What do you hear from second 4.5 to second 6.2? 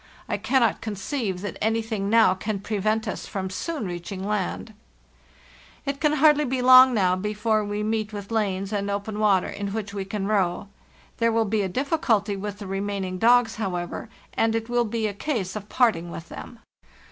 land. It can